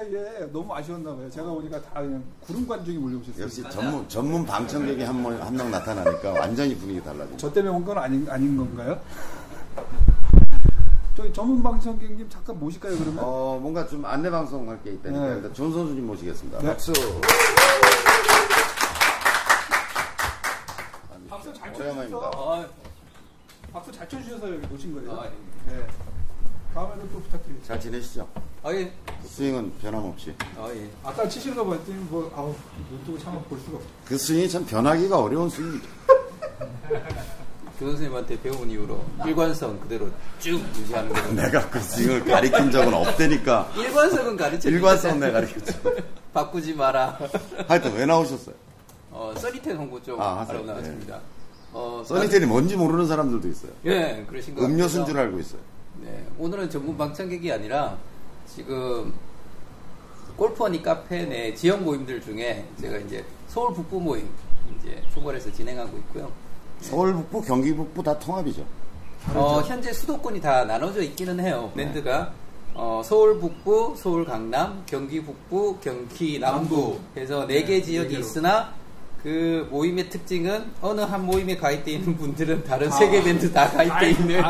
사이에 0.00 0.46
너무 0.52 0.74
아쉬웠나 0.74 1.14
봐요. 1.16 1.30
제가 1.30 1.48
오니까 1.48 1.80
다 1.80 2.02
그냥 2.02 2.22
구름 2.40 2.66
관중이 2.68 2.98
몰려오셨어요. 2.98 3.44
역시 3.44 3.62
전문 3.70 4.06
전문 4.08 4.44
방청객이 4.44 5.02
한명 5.02 5.40
한 5.40 5.54
명 5.56 5.70
나타나니까 5.70 6.32
완전히 6.32 6.76
분위기 6.76 7.02
달라지죠. 7.02 7.36
저 7.38 7.52
때문에 7.52 7.74
온 7.74 7.82
건 7.84 7.96
아닌 7.98 8.28
아닌 8.28 8.56
건가요? 8.58 9.00
저희 11.16 11.32
전문 11.32 11.62
방청객님 11.62 12.28
잠깐 12.28 12.58
모실까요 12.60 12.94
그러면? 12.98 13.24
어 13.24 13.58
뭔가 13.60 13.86
좀 13.86 14.04
안내 14.04 14.28
방송 14.28 14.68
할 14.68 14.78
게 14.82 14.92
있다니까 14.92 15.26
네. 15.28 15.34
일단 15.36 15.54
존 15.54 15.72
선수님 15.72 16.06
모시겠습니다. 16.06 16.58
네. 16.58 16.66
박수. 16.66 16.92
박수 21.30 21.52
잘. 21.54 21.72
쳐주셔서 21.72 22.30
아, 22.34 22.66
박수 23.72 23.92
잘 23.92 24.06
쳐주셔서 24.08 24.54
여기 24.54 24.66
모신 24.66 24.94
거예요. 24.94 25.12
아, 25.20 25.24
예. 25.26 25.30
네. 25.72 25.86
다음에도 26.74 27.00
또 27.08 27.20
부탁드리겠습니다. 27.22 27.66
잘 27.66 27.80
지내시죠? 27.80 28.28
아, 28.66 28.74
예. 28.74 28.90
스윙은 29.24 29.74
변함없이. 29.80 30.34
아, 30.58 30.68
예. 30.74 30.90
아까 31.04 31.28
치시는 31.28 31.56
거 31.56 31.64
봤더니 31.64 31.98
뭐 32.10 32.28
아우 32.34 32.52
눈 32.90 33.04
뜨고 33.04 33.16
참아 33.16 33.38
볼 33.42 33.60
수가 33.60 33.76
없어. 33.76 33.88
그 34.04 34.18
스윙이 34.18 34.48
참 34.48 34.66
변하기가 34.66 35.16
어려운 35.20 35.48
스윙이죠. 35.48 35.86
교 37.78 37.86
선생님한테 37.90 38.42
배운 38.42 38.68
이후로 38.68 39.04
일관성 39.24 39.78
그대로 39.78 40.08
쭉 40.40 40.58
유지하는 40.76 41.12
거. 41.12 41.20
내가 41.30 41.70
그 41.70 41.78
스윙을 41.78 42.24
가리킨 42.24 42.72
적은 42.72 42.92
없다니까. 42.92 43.70
일관성은 43.76 44.36
가르쳐 44.36 44.68
일관성 44.68 45.20
내가 45.20 45.34
가르쳤죠. 45.34 45.92
바꾸지 46.34 46.74
마라. 46.74 47.16
하여튼 47.68 47.94
왜 47.94 48.04
나오셨어요? 48.04 48.54
어, 49.12 49.32
써니텐 49.36 49.76
홍보 49.76 50.02
좀 50.02 50.20
아, 50.20 50.40
하러 50.40 50.58
하세요. 50.58 50.62
나왔습니다. 50.64 51.20
어, 51.72 52.02
써니텔이 52.04 52.46
뭔지 52.46 52.74
모르는 52.74 53.06
사람들도 53.06 53.46
있어요. 53.46 53.70
예, 53.84 54.24
그러신 54.28 54.56
것 54.56 54.64
음료수인. 54.64 55.06
줄 55.06 55.16
알고 55.18 55.38
있어요. 55.38 55.60
네, 56.00 56.26
오늘은 56.36 56.68
전문 56.68 56.98
방청객이 56.98 57.52
아니라 57.52 57.96
지금 58.46 59.12
골프원이 60.36 60.82
카페 60.82 61.24
내 61.24 61.54
지역 61.54 61.82
모임들 61.82 62.20
중에 62.20 62.64
제가 62.80 62.98
이제 62.98 63.24
서울 63.48 63.72
북부 63.74 64.00
모임 64.00 64.28
이제 64.78 65.02
총괄해서 65.12 65.50
진행하고 65.52 65.96
있고요. 65.98 66.30
서울 66.80 67.14
북부, 67.14 67.40
경기 67.42 67.74
북부 67.74 68.02
다 68.02 68.18
통합이죠. 68.18 68.64
어, 69.34 69.60
현재 69.62 69.92
수도권이 69.92 70.40
다 70.40 70.64
나눠져 70.64 71.02
있기는 71.02 71.40
해요. 71.40 71.72
밴드가 71.74 72.32
어, 72.74 73.00
서울 73.02 73.40
북부, 73.40 73.94
서울 73.96 74.24
강남, 74.26 74.82
경기 74.86 75.22
북부, 75.22 75.78
경기 75.80 76.38
남부 76.38 76.98
해서 77.16 77.46
네 77.46 77.64
개 77.64 77.80
지역이 77.80 78.10
개로. 78.10 78.20
있으나 78.20 78.74
그 79.22 79.66
모임의 79.70 80.10
특징은 80.10 80.70
어느 80.82 81.00
한 81.00 81.24
모임에 81.24 81.56
가입되어 81.56 81.94
있는 81.94 82.16
분들은 82.16 82.64
다른 82.64 82.90
세 82.90 83.10
개 83.10 83.22
밴드 83.22 83.50
다 83.50 83.68
가입되어 83.70 84.08
있는. 84.10 84.42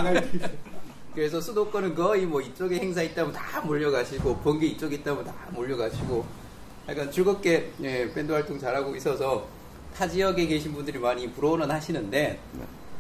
그래서 1.17 1.41
수도권은 1.41 1.95
거의 1.95 2.27
뭐 2.27 2.43
이쪽에 2.43 2.77
행사 2.77 3.01
있다면 3.01 3.33
다 3.33 3.63
몰려가시고 3.63 4.37
번개 4.41 4.67
이쪽에 4.67 4.97
있다면 4.97 5.25
다 5.25 5.33
몰려가시고 5.51 6.23
약간 6.91 7.11
즐겁게 7.11 7.73
예, 7.81 8.13
밴드 8.13 8.31
활동 8.33 8.59
잘하고 8.59 8.95
있어서 8.97 9.49
타 9.97 10.07
지역에 10.07 10.47
계신 10.47 10.75
분들이 10.75 10.99
많이 10.99 11.33
부러워는 11.33 11.71
하시는데 11.71 12.39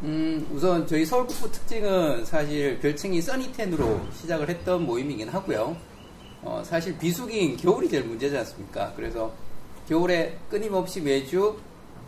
음, 0.03 0.49
우선 0.51 0.87
저희 0.87 1.05
서울 1.05 1.27
북부 1.27 1.53
특징은 1.53 2.25
사실 2.25 2.79
별칭이 2.79 3.21
써니텐으로 3.21 4.01
시작을 4.15 4.49
했던 4.49 4.87
모임이긴 4.87 5.29
하고요. 5.29 5.77
어, 6.41 6.63
사실 6.65 6.97
비수기인 6.97 7.59
겨울이 7.59 7.87
제일 7.87 8.05
문제지 8.05 8.35
않습니까? 8.39 8.95
그래서 8.97 9.31
겨울에 9.87 10.39
끊임없이 10.49 11.03
매주 11.03 11.59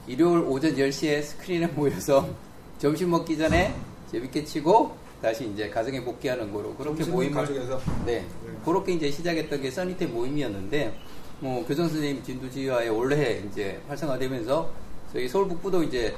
일요일 0.06 0.38
오전 0.38 0.74
10시에 0.74 1.22
스크린에 1.22 1.66
모여서 1.66 2.26
점심 2.80 3.10
먹기 3.10 3.36
전에 3.36 3.74
재밌게 4.10 4.44
치고 4.46 5.07
다시 5.20 5.50
이제 5.52 5.68
가정에 5.68 6.02
복귀하는 6.02 6.52
거로 6.52 6.74
그렇게 6.74 7.04
모임을 7.04 7.34
가족에서. 7.34 7.80
네. 8.06 8.24
그렇게 8.64 8.92
이제 8.92 9.10
시작했던 9.10 9.60
게 9.60 9.70
써니텐 9.70 10.12
모임이었는데, 10.12 10.98
뭐, 11.40 11.64
교정 11.66 11.88
선생님 11.88 12.22
진두지휘하에 12.22 12.88
올해 12.88 13.42
이제 13.48 13.80
활성화되면서 13.88 14.70
저희 15.12 15.28
서울 15.28 15.48
북부도 15.48 15.82
이제 15.84 16.14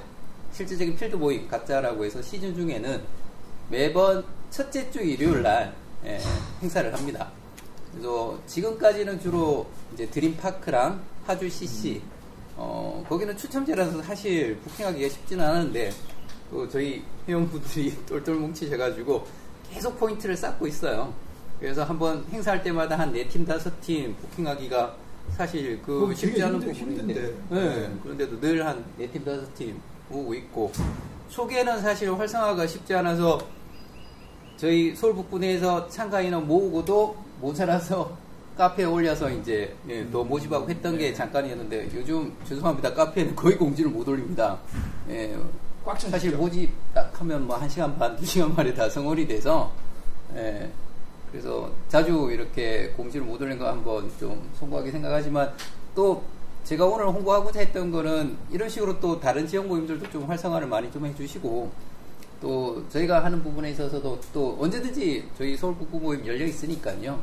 실질적인 0.52 0.96
필드 0.96 1.16
모임 1.16 1.46
갖자라고 1.48 2.04
해서 2.04 2.20
시즌 2.20 2.54
중에는 2.54 3.02
매번 3.70 4.24
첫째 4.50 4.90
주 4.90 5.00
일요일 5.00 5.42
날 5.42 5.74
예, 6.04 6.18
행사를 6.60 6.92
합니다. 6.92 7.30
그래서 7.92 8.38
지금까지는 8.46 9.20
주로 9.20 9.66
이제 9.94 10.06
드림파크랑 10.06 11.00
하주 11.26 11.48
CC, 11.48 12.00
어, 12.56 13.04
거기는 13.08 13.36
추첨제라서 13.36 14.02
사실 14.02 14.56
부킹하기가 14.58 15.08
쉽지는 15.08 15.44
않은데, 15.44 15.90
또 16.50 16.68
저희 16.68 17.02
회원분들이 17.28 17.94
똘똘 18.06 18.34
뭉치셔가지고 18.36 19.24
계속 19.72 19.98
포인트를 19.98 20.36
쌓고 20.36 20.66
있어요. 20.66 21.12
그래서 21.60 21.84
한번 21.84 22.24
행사할 22.32 22.62
때마다 22.62 22.98
한 22.98 23.12
네 23.12 23.28
팀 23.28 23.44
다섯 23.44 23.80
팀 23.80 24.14
부킹하기가 24.16 24.96
사실 25.36 25.80
그 25.82 26.12
쉽지 26.16 26.42
않은 26.42 26.60
힘들- 26.60 26.72
부분인데, 26.72 27.12
힘든데. 27.12 27.34
네, 27.50 27.92
그런데도 28.02 28.40
늘 28.40 28.62
한 28.64 28.82
네 28.98 29.06
팀 29.10 29.24
다섯 29.24 29.54
팀 29.54 29.80
오고 30.10 30.34
있고. 30.34 30.72
초기에는 31.28 31.80
사실 31.80 32.12
활성화가 32.12 32.66
쉽지 32.66 32.94
않아서 32.94 33.38
저희 34.56 34.94
서울 34.96 35.14
북부 35.14 35.38
내에서 35.38 35.86
참가 35.88 36.20
인원 36.20 36.46
모으고도 36.48 37.16
모자라서 37.40 38.16
카페에 38.58 38.84
올려서 38.84 39.30
이제 39.30 39.74
예, 39.88 40.06
또 40.10 40.24
모집하고 40.24 40.68
했던 40.68 40.98
게 40.98 41.14
잠깐이었는데 41.14 41.90
요즘 41.94 42.32
죄송합니다. 42.46 42.92
카페에는 42.92 43.36
거의 43.36 43.56
공지를 43.56 43.90
못 43.90 44.06
올립니다. 44.08 44.58
예, 45.08 45.34
꽉 45.84 45.94
차시죠? 45.94 46.10
사실 46.10 46.36
모집 46.36 46.70
딱 46.94 47.10
하면 47.20 47.46
뭐 47.46 47.58
1시간 47.58 47.98
반, 47.98 48.16
2시간 48.16 48.54
만에 48.54 48.72
다 48.74 48.88
성원이 48.88 49.26
돼서 49.26 49.72
예, 50.34 50.70
그래서 51.30 51.70
자주 51.88 52.28
이렇게 52.30 52.88
공지를 52.96 53.26
못 53.26 53.40
올린 53.40 53.58
거 53.58 53.68
한번 53.68 54.10
좀 54.18 54.48
송구하게 54.58 54.90
생각하지만 54.90 55.52
또 55.94 56.22
제가 56.64 56.84
오늘 56.84 57.06
홍보하고자 57.06 57.60
했던 57.60 57.90
거는 57.90 58.36
이런 58.50 58.68
식으로 58.68 59.00
또 59.00 59.18
다른 59.18 59.46
지역 59.46 59.66
모임들도 59.66 60.10
좀 60.10 60.24
활성화를 60.24 60.68
많이 60.68 60.90
좀 60.92 61.06
해주시고 61.06 61.70
또 62.40 62.88
저희가 62.90 63.24
하는 63.24 63.42
부분에 63.42 63.70
있어서도 63.70 64.20
또 64.32 64.56
언제든지 64.60 65.28
저희 65.36 65.56
서울 65.56 65.74
북부 65.76 65.98
모임 65.98 66.26
열려 66.26 66.44
있으니까요. 66.44 67.20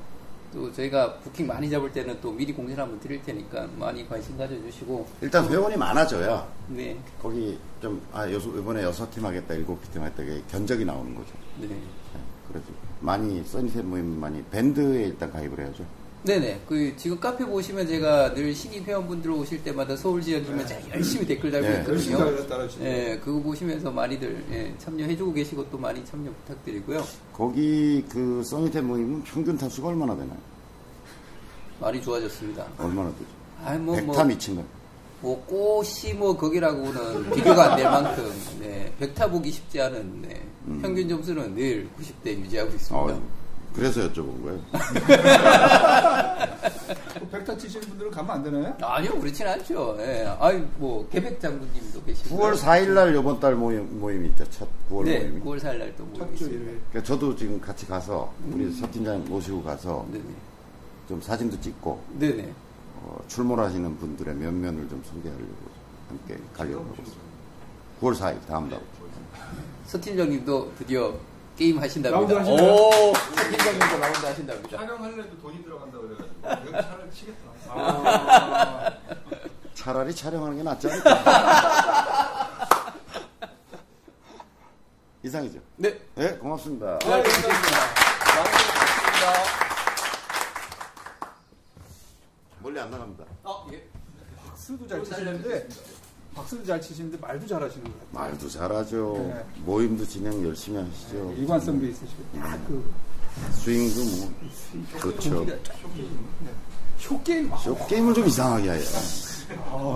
또 0.54 0.72
저희가 0.72 1.16
부킹 1.20 1.48
많이 1.48 1.70
잡을 1.70 1.92
때는 1.92 2.20
또 2.22 2.32
미리 2.32 2.54
공지를 2.54 2.82
한번 2.82 3.00
드릴 3.00 3.22
테니까 3.22 3.68
많이 3.78 4.08
관심 4.08 4.38
가져주시고 4.38 5.08
일단 5.22 5.48
회원이 5.48 5.76
많아져야 5.76 6.48
네, 6.70 6.98
거기 7.22 7.58
좀, 7.82 8.02
아, 8.12 8.30
여 8.32 8.38
이번에 8.38 8.84
여섯 8.84 9.10
팀 9.12 9.26
하겠다, 9.26 9.54
일곱 9.54 9.80
팀 9.92 10.02
하겠다, 10.02 10.24
견적이 10.50 10.86
나오는 10.86 11.14
거죠. 11.14 11.30
네. 11.60 11.68
네, 11.68 11.78
그래서 12.48 12.66
많이, 13.00 13.44
써니셋 13.44 13.86
모임 13.86 14.20
많이, 14.20 14.44
밴드에 14.46 15.06
일단 15.06 15.32
가입을 15.32 15.60
해야죠. 15.60 15.86
네네. 16.24 16.62
그 16.68 16.94
지금 16.98 17.20
카페 17.20 17.46
보시면 17.46 17.88
제가 17.88 18.34
늘 18.34 18.54
신입 18.54 18.86
회원분들 18.88 19.32
오실 19.32 19.64
때마다 19.64 19.96
서울 19.96 20.22
지역이면 20.22 20.66
제가 20.68 20.90
열심히 20.96 21.26
댓글 21.26 21.52
달고 21.52 21.68
네. 21.68 21.86
열심히 21.88 22.18
있거든요. 22.18 22.48
따라주시고. 22.48 22.86
예, 22.86 23.22
그거 23.24 23.40
보시면서 23.42 23.92
많이들 23.92 24.44
예, 24.52 24.74
참여해주고 24.78 25.32
계시고 25.34 25.70
또 25.70 25.78
많이 25.78 26.04
참여 26.04 26.30
부탁드리고요. 26.46 27.04
거기 27.34 28.04
그 28.10 28.44
써니셋 28.44 28.84
모임은 28.84 29.24
평균 29.24 29.58
타수가 29.58 29.88
얼마나 29.88 30.16
되나요? 30.16 30.38
많이 31.80 32.02
좋아졌습니다. 32.02 32.66
얼마나 32.78 33.10
되죠? 33.12 33.26
아이 33.64 33.78
뭐 33.78 33.96
뭐, 33.96 34.08
백타 34.08 34.24
미친 34.26 34.56
거. 34.56 34.64
뭐 35.22 35.44
꽃이 35.46 36.14
뭐 36.16 36.36
거기라고는 36.36 37.32
비교가 37.32 37.72
안 37.74 37.78
될 37.78 37.86
만큼 37.86 38.32
네, 38.60 38.92
백타 39.00 39.30
보기 39.30 39.52
쉽지 39.52 39.80
않은 39.82 40.22
네, 40.24 40.42
평균 40.82 41.08
점수는 41.08 41.56
늘 41.56 41.88
90대 42.00 42.38
유지하고 42.40 42.70
있습니다. 42.76 42.98
어, 42.98 43.22
그래서 43.78 44.02
여쭤본 44.12 44.44
거예요. 44.44 44.60
그 47.20 47.28
백타 47.30 47.58
치시는 47.58 47.88
분들은 47.90 48.12
가면 48.12 48.32
안 48.32 48.44
되나요? 48.44 48.76
아니요, 48.82 49.20
그렇진 49.20 49.46
않죠. 49.48 49.96
예. 50.00 50.26
아이 50.40 50.58
뭐 50.78 51.08
개백 51.10 51.40
장군님도 51.40 52.04
계시고. 52.04 52.36
9월 52.38 52.58
4일날 52.58 53.18
이번 53.20 53.40
달 53.40 53.56
모임, 53.56 54.00
모임이 54.00 54.30
있죠. 54.30 54.44
첫 54.50 54.68
9월 54.90 55.06
네, 55.06 55.20
모임이. 55.30 55.42
9월 55.42 55.60
4일 55.64 55.78
날 55.78 55.94
또 55.96 56.04
모임 56.06 56.18
첫주 56.20 56.34
있습니다. 56.34 56.56
일요일. 56.64 56.82
그러니까 56.90 57.04
저도 57.08 57.36
지금 57.36 57.62
같이 57.62 57.86
가서 57.86 58.34
우리 58.52 58.72
서 58.74 58.90
팀장 58.92 59.24
모시고 59.26 59.64
가서 59.64 60.06
네네. 60.12 60.24
좀 61.08 61.22
사진도 61.22 61.60
찍고 61.62 62.02
네네. 62.18 62.52
어, 63.04 63.20
출몰하시는 63.28 63.98
분들의 64.00 64.36
면면을 64.36 64.90
좀 64.90 65.04
소개하려고 65.06 65.54
함께 66.10 66.38
가려고 66.54 66.84
하고 66.86 66.96
있습니다. 66.98 67.22
9월 68.02 68.16
4일 68.16 68.48
다음 68.48 68.70
달. 68.70 68.80
서 69.86 70.00
팀장님도 70.02 70.74
드디어 70.80 71.14
게임 71.58 71.80
하신답니다. 71.80 72.16
라운드 72.16 72.34
하시나요? 72.34 72.72
오, 72.76 73.14
서 73.16 73.50
팀장님도 73.50 73.98
라운드 73.98 74.26
하신답니다. 74.26 74.78
촬영하려도 74.78 75.38
돈이 75.40 75.64
들어간다 75.64 75.98
그래가지고 75.98 76.48
여기 76.52 76.72
차라리 76.72 77.12
치겠다. 77.12 77.40
아, 77.70 78.94
차라리 79.74 80.14
촬영하는 80.16 80.58
게 80.58 80.64
낫지 80.64 80.88
않을까? 80.88 82.58
이상이죠. 85.24 85.60
네. 85.78 86.00
네, 86.14 86.38
고맙습니다. 86.38 87.00
잘 87.00 87.24
부탁드립니다. 87.24 87.70
라운드 88.36 88.52
부탁드립니다. 88.52 89.34
멀리 92.60 92.80
안 92.80 92.92
나갑니다. 92.92 93.24
어, 93.44 93.68
예. 93.74 93.84
박수도 94.46 94.88
잘 94.88 95.04
치시는데 95.04 95.68
박수도 96.38 96.64
잘 96.64 96.80
치시는데 96.80 97.18
말도 97.20 97.48
잘하시는 97.48 97.84
것 97.84 97.94
같아요. 97.94 98.30
말도 98.30 98.48
잘하죠. 98.48 99.32
네. 99.34 99.46
모임도 99.66 100.06
진행 100.06 100.46
열심히 100.46 100.78
하시죠. 100.78 101.34
일관성도 101.36 101.86
있으시고 101.88 102.24
딱그 102.40 102.94
스윙도 103.54 104.04
뭐 104.04 105.02
좋죠. 105.02 105.46
조금, 105.64 106.28
네. 106.42 106.52
short 107.00 107.26
game. 107.26 107.52
아, 107.52 107.58
short 107.58 107.81
game을 107.81 108.14
좀 108.14 108.28
이상하게 108.28 108.72
해요. 108.72 108.80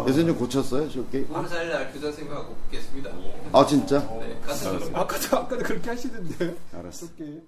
요새 0.08 0.26
좀 0.26 0.36
고쳤어요, 0.36 0.90
short 0.90 1.09
game? 1.09 1.28
5월 1.30 1.48
4일 1.48 1.70
날 1.70 1.92
교장 1.94 2.12
선생님하고 2.12 2.56
뵙겠습니다. 2.72 3.12
아, 3.52 3.66
진짜? 3.66 4.00
네, 4.20 4.40
가서 4.44 4.76
아까도, 4.94 5.38
아까도 5.38 5.64
그렇게 5.64 5.90
하시던데. 5.90 6.58
알았어. 6.74 7.06
short 7.06 7.24
game. 7.24 7.42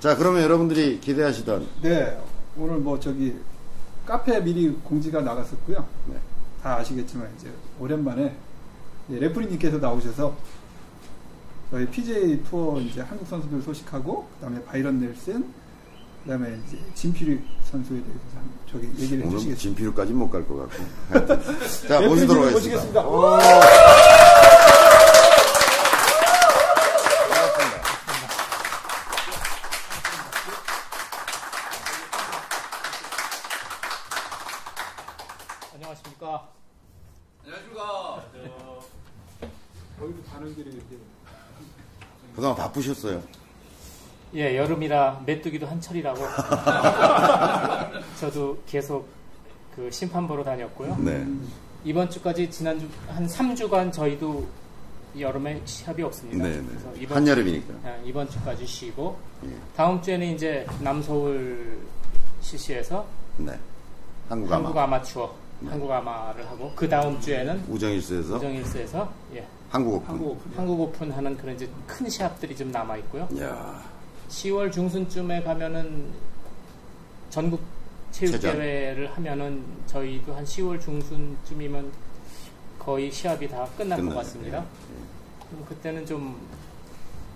자, 0.00 0.16
그러면 0.16 0.42
여러분들이 0.42 1.00
기대하시던 1.00 1.68
네, 1.82 2.18
오늘 2.56 2.78
뭐 2.78 2.98
저기 2.98 3.34
카페 4.06 4.40
미리 4.42 4.70
공지가 4.84 5.20
나갔었고요. 5.20 5.86
네. 6.06 6.16
다 6.66 6.78
아시겠지만 6.78 7.32
이제 7.38 7.48
오랜만에 7.78 8.34
네, 9.06 9.20
레프리님께서 9.20 9.78
나오셔서 9.78 10.34
저희 11.70 11.86
PGA 11.86 12.42
투어 12.42 12.80
이제 12.80 13.02
한국 13.02 13.24
선수들 13.28 13.62
소식하고 13.62 14.26
그다음에 14.34 14.60
바이런 14.64 14.98
넬슨 14.98 15.46
그다음에 16.24 16.58
이제 16.66 16.76
진필익 16.96 17.40
선수에 17.70 17.98
대해서 17.98 18.20
한- 18.34 18.50
저기 18.68 18.86
얘기를 19.00 19.24
해주시겠습니다. 19.26 19.60
진피루까지 19.60 20.12
못 20.12 20.28
갈 20.28 20.44
것 20.44 20.56
같고. 20.68 20.84
자, 21.86 22.00
네, 22.00 22.08
모시도록 22.08 22.46
하겠습니다. 22.46 22.52
모시겠습니다. 22.52 23.06
오. 23.06 23.38
안녕하십니까. 35.86 36.48
안녕하십니까. 37.44 38.24
거기도 40.00 40.22
가는 40.24 40.50
이렇게 40.50 40.80
그동안 42.34 42.56
바쁘셨어요. 42.56 43.22
예, 44.34 44.56
여름이라 44.56 45.22
메뚜기도 45.24 45.66
한철이라고. 45.66 46.20
저도 48.18 48.58
계속 48.66 49.08
그 49.76 49.88
심판 49.90 50.26
보러 50.26 50.42
다녔고요. 50.42 50.96
네. 50.96 51.24
이번 51.84 52.10
주까지 52.10 52.50
지난주 52.50 52.88
한 53.06 53.26
3주간 53.26 53.92
저희도 53.92 54.44
여름에 55.18 55.62
시합이 55.64 56.02
없습니다. 56.02 56.44
네, 56.44 56.60
네. 56.60 57.06
한여름이니까. 57.06 57.74
예, 57.84 58.02
이번 58.04 58.28
주까지 58.28 58.66
쉬고 58.66 59.18
예. 59.44 59.50
다음 59.76 60.02
주에는 60.02 60.26
이제 60.34 60.66
남서울 60.80 61.78
CC에서 62.40 63.06
네. 63.38 63.56
한국 64.28 64.52
아마. 64.52 64.64
한국 64.66 64.78
아마추어 64.78 65.26
네. 65.28 65.45
한국 65.64 65.90
아마를 65.90 66.46
하고 66.48 66.72
그 66.76 66.88
다음 66.88 67.18
주에는 67.20 67.64
우정힐스에서 67.68 68.36
우정힐스에서 68.36 69.12
예, 69.34 69.46
한국 69.70 69.94
오픈. 69.94 70.08
한국 70.08 70.30
오픈. 70.32 70.52
한국 70.58 70.80
오픈 70.80 71.10
하는 71.12 71.36
그런 71.36 71.54
이제 71.56 71.68
큰 71.86 72.08
시합들이 72.08 72.54
좀 72.56 72.70
남아 72.70 72.96
있고요. 72.98 73.28
야 73.40 73.82
10월 74.28 74.70
중순쯤에 74.72 75.42
가면은 75.42 76.12
전국 77.30 77.60
체육대회를 78.12 79.10
하면은 79.16 79.64
저희도 79.86 80.34
한 80.34 80.44
10월 80.44 80.80
중순쯤이면 80.80 81.90
거의 82.78 83.10
시합이 83.10 83.48
다 83.48 83.66
끝날 83.76 83.98
것 83.98 84.02
끝나요. 84.04 84.18
같습니다. 84.18 84.58
예, 84.58 85.46
그럼 85.50 85.64
그때는 85.68 86.06
좀 86.06 86.38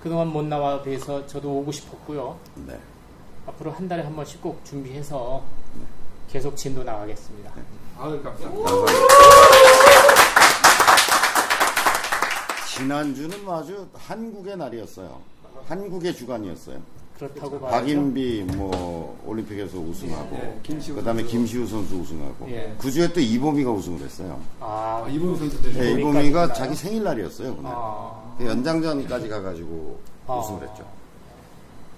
그동안 0.02 0.28
못 0.28 0.43
나와 0.44 0.82
뵈서 0.82 1.26
저도 1.26 1.58
오고 1.58 1.73
싶었고요. 1.73 2.38
예. 2.69 2.73
네. 2.73 2.81
앞으로 3.46 3.73
한 3.73 3.88
달에 3.88 4.02
한 4.02 4.14
번씩 4.14 4.40
꼭 4.40 4.64
준비해서 4.64 5.43
계속 6.31 6.56
진도 6.56 6.84
나가겠습니다. 6.84 7.50
아유 8.02 8.23
감사합니다. 8.23 8.70
감사합니다. 8.70 8.99
지난주는 12.75 13.44
뭐 13.44 13.58
아주 13.58 13.87
한국의 13.94 14.56
날이었어요. 14.56 15.19
한국의 15.69 16.14
주간이었어요. 16.14 16.79
그렇다고 17.19 17.61
봐야죠. 17.61 17.76
박인비 17.76 18.44
뭐 18.56 19.23
올림픽에서 19.26 19.76
우승하고 19.76 20.31
네, 20.37 20.58
김시우 20.62 20.94
그다음에 20.94 21.20
선수. 21.20 21.37
김시우 21.37 21.67
선수 21.67 21.97
우승하고 21.97 22.49
예. 22.50 22.75
그 22.79 22.91
주에 22.91 23.12
또 23.12 23.20
이범희가 23.20 23.70
우승을 23.70 24.00
했어요. 24.00 24.41
아, 24.61 25.02
아, 25.05 25.08
이범 25.11 25.37
선수 25.37 25.61
되죠. 25.61 25.79
네, 25.79 25.91
있나요? 26.00 26.50
자기 26.55 26.75
생일날이었어요. 26.75 27.55
그날. 27.56 27.73
아. 27.76 28.35
그 28.38 28.47
연장전까지 28.47 29.29
가가지고 29.29 30.00
아. 30.26 30.38
우승을 30.38 30.62
했죠. 30.67 30.87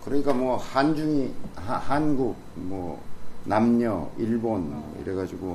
그러니까 0.05 0.33
뭐 0.33 0.57
한중이 0.57 1.33
하- 1.55 1.77
한국 1.77 2.35
뭐 2.57 3.01
남녀 3.45 4.09
일본 4.19 4.71
뭐 4.71 4.99
이래가지고 5.05 5.55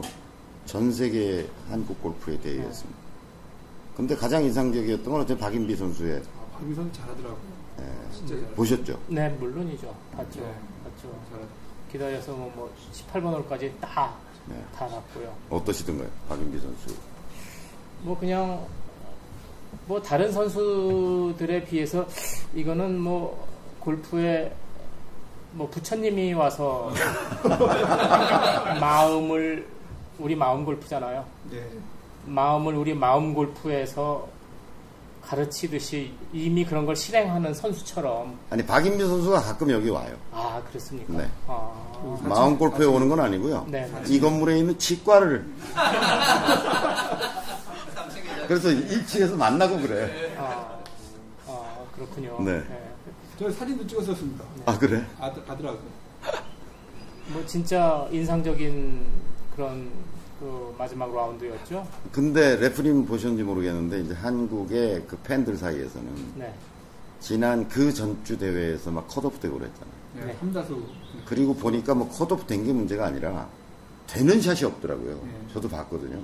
전 0.67 0.91
세계 0.91 1.49
한국 1.69 1.99
골프의 2.03 2.39
대회였습니다. 2.41 2.99
근데 3.95 4.15
가장 4.15 4.43
인상적이었던 4.43 5.05
건 5.05 5.21
어쨌든 5.21 5.37
박인비 5.39 5.75
선수의 5.77 6.17
아, 6.17 6.53
박민 6.53 6.75
선수 6.75 6.91
잘하더라고요. 6.99 7.39
예, 7.79 7.83
진짜 8.11 8.27
잘하더라고요. 8.27 8.55
보셨죠? 8.55 8.99
네, 9.07 9.29
물론이죠. 9.29 9.95
봤죠. 10.11 10.41
네. 10.41 10.53
봤죠. 10.83 11.01
잘하더라고요. 11.01 11.47
기다려서 11.91 12.33
뭐, 12.33 12.51
뭐 12.53 12.73
18번 12.91 13.33
홀까지 13.35 13.73
다, 13.79 14.13
네. 14.45 14.61
다 14.75 14.85
갔고요. 14.87 15.33
어떠시던가요, 15.49 16.09
박인비 16.27 16.59
선수? 16.59 16.93
뭐 18.01 18.19
그냥 18.19 18.67
뭐 19.85 20.01
다른 20.01 20.31
선수들에 20.33 21.63
비해서 21.63 22.05
이거는 22.53 22.99
뭐 22.99 23.47
골프에 23.79 24.53
뭐 25.53 25.69
부처님이 25.69 26.33
와서 26.33 26.91
마음을 28.81 29.76
우리 30.19 30.35
마음 30.35 30.65
골프잖아요. 30.65 31.25
네. 31.51 31.63
마음을 32.25 32.75
우리 32.75 32.93
마음 32.93 33.33
골프에서 33.33 34.27
가르치듯이 35.21 36.13
이미 36.31 36.65
그런 36.65 36.85
걸 36.85 36.95
실행하는 36.95 37.53
선수처럼 37.53 38.37
아니 38.49 38.65
박인비 38.65 39.03
선수가 39.03 39.41
가끔 39.41 39.69
여기 39.71 39.89
와요. 39.89 40.15
아 40.31 40.61
그렇습니까? 40.69 41.13
네. 41.13 41.29
아, 41.47 41.71
마음 42.21 42.57
골프에 42.57 42.85
오는 42.85 43.09
건 43.09 43.19
아니고요. 43.19 43.65
네, 43.69 43.85
네. 43.87 44.03
이 44.07 44.19
건물에 44.19 44.59
있는 44.59 44.77
치과를 44.79 45.45
그래서 48.47 48.69
1층에서 48.69 49.35
만나고 49.35 49.77
그래. 49.81 50.33
아, 50.37 50.77
아, 51.47 51.75
그렇군요. 51.93 52.37
네. 52.41 52.63
저 53.37 53.51
사진도 53.51 53.85
찍었었습니다. 53.85 54.43
아 54.65 54.77
그래? 54.79 55.05
아들, 55.19 55.43
아들하고. 55.47 55.79
뭐 57.27 57.45
진짜 57.45 58.07
인상적인 58.09 59.05
그런 59.57 59.89
그 60.39 60.75
마지막 60.77 61.11
라운드였죠. 61.13 61.85
근데 62.11 62.55
레프님 62.57 63.07
보셨는지 63.07 63.41
모르겠는데 63.43 64.01
이제 64.01 64.13
한국의 64.13 65.03
그 65.07 65.17
팬들 65.23 65.57
사이에서는 65.57 66.07
네. 66.35 66.53
지난 67.19 67.67
그 67.67 67.91
전주 67.91 68.37
대회에서 68.37 68.91
막 68.91 69.07
컷오프 69.07 69.39
되고 69.39 69.57
그랬잖아요. 69.57 69.91
네, 70.15 70.25
네. 70.25 70.35
함다수. 70.39 70.79
그리고 71.25 71.55
보니까 71.55 71.95
뭐 71.95 72.07
컷오프 72.07 72.45
된 72.45 72.63
게 72.63 72.71
문제가 72.71 73.07
아니라 73.07 73.49
되는 74.05 74.39
샷이 74.39 74.63
없더라고요. 74.63 75.15
네. 75.23 75.47
저도 75.53 75.67
봤거든요. 75.67 76.21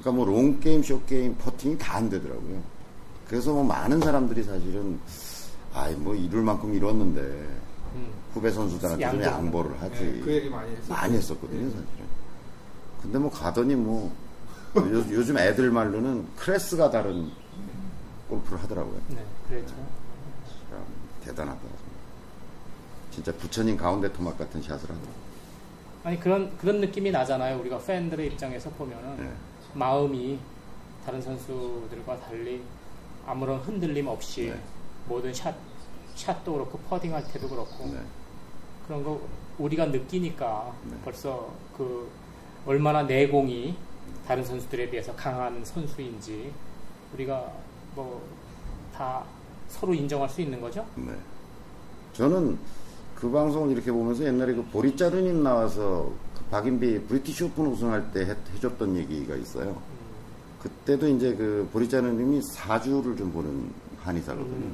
그러니까 0.00 0.10
뭐 0.12 0.24
롱게임, 0.24 0.82
숏게임, 0.82 1.36
퍼팅이 1.36 1.76
다 1.76 1.98
안 1.98 2.08
되더라고요. 2.08 2.62
그래서 3.28 3.52
뭐 3.52 3.62
많은 3.62 4.00
사람들이 4.00 4.42
사실은 4.42 4.98
아이 5.74 5.94
뭐 5.96 6.14
이룰 6.14 6.42
만큼 6.42 6.72
이뤘는데 6.74 7.20
음. 7.20 8.06
후배 8.32 8.50
선수들한테 8.50 9.10
좀 9.10 9.22
양보를. 9.22 9.80
하지. 9.82 10.00
네, 10.00 10.20
그 10.24 10.32
얘기 10.32 10.48
많이. 10.48 10.74
많이 10.88 11.14
했었거든요, 11.16 11.66
사실은. 11.68 12.13
근데 13.04 13.18
뭐 13.18 13.30
가더니 13.30 13.74
뭐 13.76 14.10
요, 14.76 15.04
요즘 15.10 15.38
애들 15.38 15.70
말로는 15.70 16.26
클래스가 16.36 16.90
다른 16.90 17.30
골프를 18.28 18.60
하더라고요. 18.62 19.00
네, 19.10 19.24
그랬죠. 19.48 19.74
참 20.70 20.84
대단하다. 21.22 21.60
진짜 23.10 23.32
부처님 23.32 23.76
가운데 23.76 24.10
토막 24.12 24.36
같은 24.38 24.60
샷을 24.60 24.82
하더라고요. 24.82 25.24
아니 26.02 26.18
그런 26.18 26.56
그런 26.58 26.80
느낌이 26.80 27.10
나잖아요. 27.10 27.60
우리가 27.60 27.78
팬들의 27.78 28.26
입장에서 28.28 28.70
보면은 28.70 29.16
네. 29.16 29.32
마음이 29.74 30.38
다른 31.04 31.20
선수들과 31.20 32.20
달리 32.20 32.62
아무런 33.26 33.60
흔들림 33.60 34.06
없이 34.08 34.48
네. 34.48 34.60
모든 35.06 35.32
샷 35.32 35.54
샷도 36.14 36.54
그렇고 36.54 36.78
퍼딩할 36.78 37.24
때도 37.28 37.48
그렇고 37.48 37.86
네. 37.86 38.00
그런 38.86 39.04
거 39.04 39.20
우리가 39.58 39.86
느끼니까 39.86 40.72
네. 40.84 40.96
벌써 41.04 41.52
그 41.76 42.10
얼마나 42.66 43.02
내공이 43.02 43.76
다른 44.26 44.44
선수들에 44.44 44.90
비해서 44.90 45.14
강한 45.14 45.64
선수인지 45.64 46.52
우리가 47.14 47.52
뭐 47.94 48.44
다 48.94 49.24
서로 49.68 49.92
인정할 49.92 50.28
수 50.28 50.40
있는 50.40 50.60
거죠. 50.60 50.86
네. 50.94 51.12
저는 52.12 52.56
그 53.16 53.30
방송을 53.30 53.72
이렇게 53.72 53.90
보면서 53.90 54.24
옛날에 54.24 54.54
그 54.54 54.64
보리 54.66 54.96
자르님 54.96 55.42
나와서 55.42 56.12
그 56.36 56.44
박인비 56.44 57.02
브리티시 57.06 57.44
오픈 57.44 57.66
우승할 57.66 58.12
때 58.12 58.20
해, 58.26 58.36
해줬던 58.54 58.96
얘기가 58.96 59.34
있어요. 59.34 59.80
그때도 60.62 61.08
이제 61.08 61.34
그 61.34 61.68
보리 61.72 61.88
자르님이 61.88 62.40
사주를 62.42 63.16
좀 63.16 63.32
보는 63.32 63.70
한의사거든요. 64.02 64.70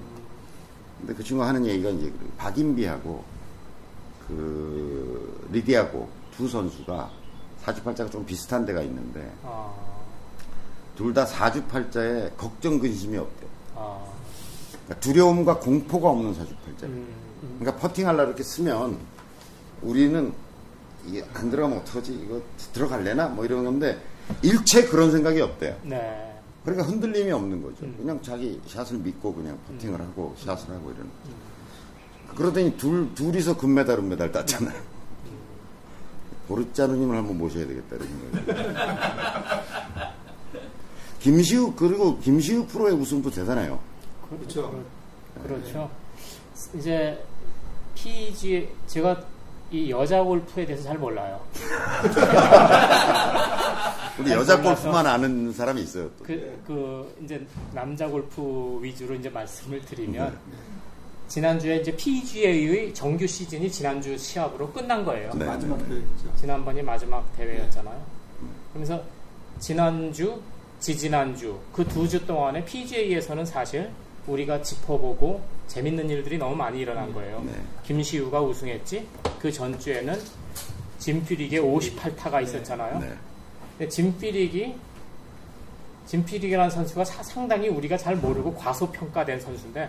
근데 0.98 1.14
그 1.14 1.24
친구가 1.24 1.48
하는 1.48 1.64
얘기가 1.64 1.88
이제 1.90 2.10
그 2.10 2.30
박인비하고 2.36 3.24
그 4.28 5.48
리디아고 5.50 6.08
두 6.36 6.46
선수가 6.46 7.10
사주팔자가 7.62 8.10
좀 8.10 8.24
비슷한 8.24 8.64
데가 8.64 8.82
있는데 8.82 9.30
아, 9.42 9.72
둘다 10.96 11.26
사주팔자에 11.26 12.30
걱정 12.36 12.78
근심이 12.78 13.16
없대. 13.18 13.46
아, 13.76 14.04
그러니까 14.84 15.00
두려움과 15.00 15.58
공포가 15.58 16.10
없는 16.10 16.34
사주팔자. 16.34 16.86
음, 16.86 17.06
음. 17.42 17.56
그러니까 17.58 17.80
퍼팅하려 17.80 18.24
이렇게 18.24 18.42
쓰면 18.42 18.98
우리는 19.82 20.32
이게 21.06 21.24
안 21.34 21.50
들어가면 21.50 21.78
어떡하지? 21.78 22.12
이거 22.12 22.40
들어갈래나? 22.72 23.28
뭐 23.28 23.44
이런 23.44 23.64
건데 23.64 24.00
일체 24.42 24.86
그런 24.86 25.10
생각이 25.10 25.40
없대요. 25.40 25.76
네. 25.82 26.26
그러니까 26.64 26.86
흔들림이 26.86 27.32
없는 27.32 27.62
거죠. 27.62 27.84
음. 27.84 27.94
그냥 27.98 28.20
자기 28.22 28.60
샷을 28.66 28.98
믿고 28.98 29.34
그냥 29.34 29.58
퍼팅을 29.66 30.00
하고 30.00 30.34
샷을 30.38 30.74
하고 30.74 30.90
이러는. 30.90 31.10
그러더니 32.36 32.76
둘, 32.76 33.14
둘이서 33.14 33.56
금메달, 33.56 33.98
은메달 33.98 34.30
땄잖아요. 34.30 34.99
보르자누님을 36.50 37.16
한번 37.16 37.38
모셔야 37.38 37.66
되겠다, 37.66 37.96
이런 37.96 38.06
생각이. 38.08 38.52
김시우, 41.20 41.72
그리고 41.74 42.18
김시우 42.18 42.66
프로의 42.66 42.92
우승도 42.94 43.30
대단해요. 43.30 43.78
그렇죠. 44.28 44.84
그렇죠. 45.44 45.88
이제 46.74 47.24
PG 47.94 48.68
제가 48.88 49.22
이 49.70 49.90
여자 49.90 50.22
골프에 50.22 50.66
대해서 50.66 50.84
잘 50.84 50.98
몰라요. 50.98 51.40
우리 54.18 54.32
여자 54.32 54.60
골프만 54.60 55.06
아는 55.06 55.52
사람이 55.52 55.82
있어요. 55.82 56.10
또. 56.18 56.24
그, 56.24 56.60
그 56.66 57.16
이제 57.22 57.46
남자 57.72 58.08
골프 58.08 58.80
위주로 58.82 59.14
이제 59.14 59.28
말씀을 59.28 59.80
드리면 59.82 60.36
지난주에 61.34 61.76
이제 61.76 61.94
PGA의 61.94 62.92
정규 62.92 63.24
시즌이 63.24 63.70
지난주 63.70 64.18
시합으로 64.18 64.72
끝난 64.72 65.04
거예요. 65.04 65.30
네. 65.34 65.44
마지막 65.44 65.78
대회죠. 65.78 66.36
지난번이 66.36 66.82
마지막 66.82 67.24
대회였잖아요. 67.36 68.02
그러면서 68.72 69.00
지난주, 69.60 70.40
지지난주 70.80 71.56
그 71.72 71.84
두 71.86 72.08
주 72.08 72.26
동안에 72.26 72.64
PGA에서는 72.64 73.46
사실 73.46 73.90
우리가 74.26 74.60
짚어보고 74.62 75.40
재밌는 75.68 76.10
일들이 76.10 76.36
너무 76.36 76.56
많이 76.56 76.80
일어난 76.80 77.12
거예요. 77.14 77.40
네. 77.46 77.52
김시우가 77.84 78.40
우승했지. 78.40 79.06
그 79.38 79.52
전주에는 79.52 80.20
짐피릭의 80.98 81.60
58타가 81.60 82.42
있었잖아요. 82.42 82.98
네. 82.98 83.08
근데 83.78 83.88
짐피릭이 83.88 84.74
짐피릭이라는 86.06 86.70
선수가 86.70 87.04
사- 87.04 87.22
상당히 87.22 87.68
우리가 87.68 87.96
잘 87.96 88.16
모르고 88.16 88.52
과소평가된 88.56 89.40
선수인데 89.40 89.88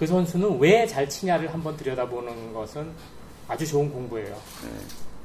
그 0.00 0.06
선수는 0.06 0.58
왜 0.58 0.86
잘 0.86 1.06
치냐를 1.06 1.52
한번 1.52 1.76
들여다보는 1.76 2.54
것은 2.54 2.90
아주 3.46 3.66
좋은 3.66 3.92
공부예요. 3.92 4.34
네. 4.34 4.70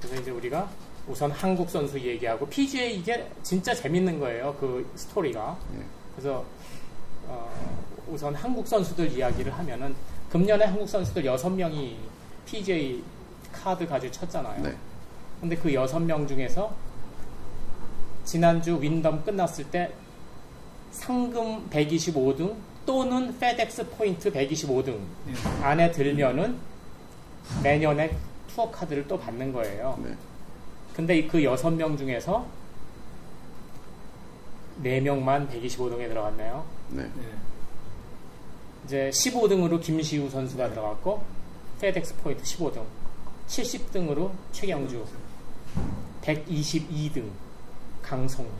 그래서 0.01 0.21
이제 0.21 0.31
우리가 0.31 0.69
우선 1.07 1.31
한국 1.31 1.69
선수 1.69 1.97
얘기하고 1.97 2.45
PGA 2.49 2.97
이게 2.97 3.25
진짜 3.41 3.73
재밌는 3.73 4.19
거예요. 4.19 4.53
그 4.59 4.85
스토리가. 4.95 5.57
네. 5.71 5.79
그래서 6.13 6.43
어, 7.25 7.49
우선 8.09 8.35
한국 8.35 8.67
선수들 8.67 9.13
이야기를 9.13 9.53
하면은 9.53 9.95
금년에 10.29 10.65
한국 10.65 10.89
선수들 10.89 11.23
6명이 11.23 11.95
PGA 12.45 13.01
카드 13.53 13.87
가지고 13.87 14.11
쳤잖아요. 14.11 14.61
네. 14.61 14.75
근데 15.39 15.55
그 15.55 15.69
6명 15.69 16.27
중에서 16.27 16.75
지난주 18.25 18.77
윈덤 18.81 19.23
끝났을 19.23 19.63
때 19.71 19.93
상금 20.91 21.69
125등 21.69 22.53
또는 22.85 23.37
페덱스 23.39 23.89
포인트 23.89 24.31
125등 24.31 24.99
예. 25.29 25.63
안에 25.63 25.91
들면은 25.91 26.57
매년에 27.63 28.15
투어 28.47 28.69
카드를 28.71 29.07
또 29.07 29.19
받는 29.19 29.51
거예요. 29.53 29.99
네. 30.03 30.15
근데 30.95 31.25
그 31.27 31.39
6명 31.39 31.97
중에서 31.97 32.45
4명만 34.83 35.49
125등에 35.49 36.07
들어갔네요. 36.07 36.65
네. 36.89 37.03
예. 37.03 37.45
이제 38.85 39.09
15등으로 39.09 39.81
김시우 39.81 40.29
선수가 40.29 40.69
들어갔고 40.69 41.23
페덱스 41.81 42.15
포인트 42.17 42.43
15등 42.43 42.83
70등으로 43.47 44.31
최경주 44.51 45.05
122등 46.21 47.29
강성훈 48.05 48.51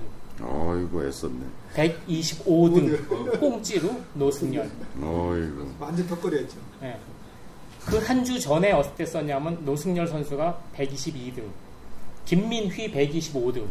어이구, 0.41 1.05
애썼네. 1.07 1.45
125등 1.75 3.39
꽁찌로 3.39 3.95
노승열 4.15 4.69
어이구. 5.01 5.67
완전 5.79 6.07
턱걸이였죠. 6.07 6.57
예. 6.83 6.97
그한 7.85 8.23
주 8.25 8.39
전에 8.39 8.71
어땠었냐면 8.71 9.63
노승열 9.63 10.07
선수가 10.07 10.59
122등 10.75 11.43
김민휘 12.25 12.91
125등 12.91 13.63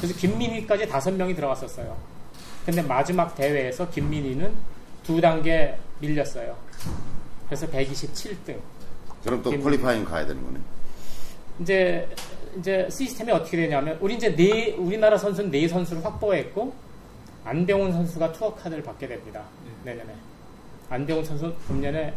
그래서 0.00 0.14
김민휘까지 0.18 0.88
다섯 0.88 1.12
명이 1.12 1.34
들어갔었어요 1.36 1.96
근데 2.66 2.82
마지막 2.82 3.34
대회에서 3.36 3.88
김민휘는 3.90 4.52
두 5.04 5.20
단계 5.20 5.78
밀렸어요 6.00 6.56
그래서 7.46 7.68
127등 7.68 8.58
그럼 9.22 9.42
또 9.44 9.50
김- 9.50 9.62
퀄리파잉 9.62 10.04
가야 10.04 10.26
되는 10.26 10.42
거네. 10.44 10.58
이제 11.60 12.08
이제 12.58 12.88
시스템이 12.90 13.30
어떻게 13.32 13.56
되냐면 13.56 13.96
우리 14.00 14.14
이제 14.14 14.34
네 14.34 14.72
우리나라 14.72 15.16
선수는 15.16 15.50
네 15.50 15.66
선수를 15.68 16.04
확보했고 16.04 16.72
안병훈 17.44 17.92
선수가 17.92 18.32
투어 18.32 18.54
카드를 18.54 18.82
받게 18.82 19.06
됩니다 19.06 19.42
내년에 19.84 20.12
안병훈 20.90 21.24
선수 21.24 21.54
금년에 21.66 22.12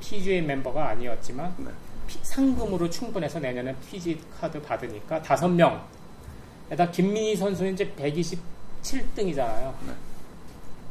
PGA 0.00 0.42
멤버가 0.42 0.88
아니었지만 0.90 1.54
네. 1.58 1.70
피- 2.06 2.18
상금으로 2.22 2.88
충분해서 2.90 3.38
내년에 3.38 3.74
PG 3.88 4.18
카드 4.40 4.60
받으니까 4.60 5.20
다섯 5.22 5.48
명. 5.48 5.80
에다 6.70 6.90
김민희 6.90 7.36
선수는 7.36 7.74
이제 7.74 7.88
127등이잖아요. 7.98 9.74
네. 9.86 9.92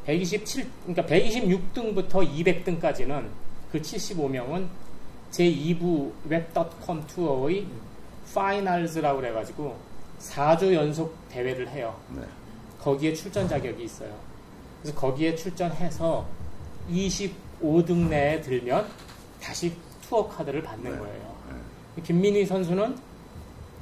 127, 0.05 0.67
그러니까 0.86 1.03
126등부터 1.15 2.12
200등까지는 2.29 3.27
그 3.72 3.81
75명은 3.81 4.67
제2부 5.31 6.12
Web.com 6.25 7.06
투어의 7.08 7.65
Finals라고 8.34 9.20
그래가지고 9.22 9.78
4주 10.20 10.74
연속 10.74 11.16
대회를 11.30 11.70
해요. 11.70 11.96
네. 12.10 12.22
거기에 12.82 13.14
출전 13.14 13.48
자격이 13.48 13.84
있어요. 13.84 14.14
그래서 14.82 14.98
거기에 14.98 15.36
출전해서 15.36 16.26
25등 16.90 18.08
내에 18.10 18.42
들면 18.42 18.88
다시 19.42 19.76
투어 20.02 20.28
카드를 20.28 20.62
받는 20.64 20.92
네. 20.92 20.98
거예요. 20.98 21.40
김민휘 22.04 22.46
선수는 22.46 22.98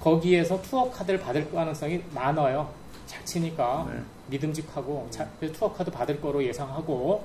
거기에서 0.02 0.62
투어 0.62 0.90
카드를 0.92 1.20
받을 1.20 1.50
가능성이 1.52 2.04
많아요. 2.14 2.70
잘 3.06 3.24
치니까 3.26 3.88
네. 3.92 4.02
믿음직하고 4.28 5.08
자- 5.12 5.28
투어 5.54 5.72
카드 5.74 5.90
받을 5.92 6.20
거로 6.20 6.44
예상하고 6.44 7.24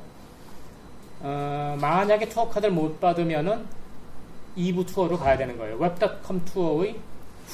어, 1.20 1.76
만약에 1.80 2.28
투어 2.28 2.48
카드를 2.48 2.72
못 2.74 3.00
받으면은 3.00 3.64
2부 4.56 4.86
투어로 4.86 5.18
가야 5.18 5.36
되는 5.36 5.56
거예요. 5.56 5.76
Web.com 5.76 6.44
투어의 6.44 6.96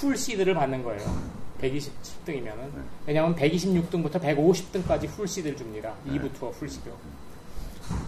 full 0.00 0.16
시드를 0.16 0.54
받는 0.54 0.82
거예요. 0.84 1.38
127등이면은 1.60 2.70
왜냐하면 3.06 3.34
126등부터 3.34 4.20
150등까지 4.20 5.08
full 5.08 5.26
시드를 5.26 5.56
줍니다. 5.56 5.92
2부 6.06 6.32
투어 6.34 6.50
full 6.52 6.68
시드. 6.68 6.88